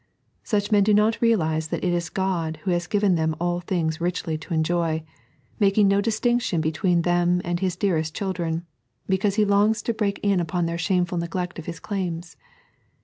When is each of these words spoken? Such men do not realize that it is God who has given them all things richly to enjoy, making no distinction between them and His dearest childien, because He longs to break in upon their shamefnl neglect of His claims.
Such 0.43 0.71
men 0.71 0.83
do 0.83 0.95
not 0.95 1.21
realize 1.21 1.67
that 1.67 1.83
it 1.83 1.93
is 1.93 2.09
God 2.09 2.57
who 2.63 2.71
has 2.71 2.87
given 2.87 3.13
them 3.13 3.35
all 3.39 3.59
things 3.59 4.01
richly 4.01 4.35
to 4.35 4.51
enjoy, 4.51 5.03
making 5.59 5.87
no 5.87 6.01
distinction 6.01 6.59
between 6.59 7.03
them 7.03 7.39
and 7.45 7.59
His 7.59 7.75
dearest 7.75 8.15
childien, 8.15 8.63
because 9.07 9.35
He 9.35 9.45
longs 9.45 9.83
to 9.83 9.93
break 9.93 10.19
in 10.23 10.39
upon 10.39 10.65
their 10.65 10.77
shamefnl 10.77 11.19
neglect 11.19 11.59
of 11.59 11.67
His 11.67 11.79
claims. 11.79 12.35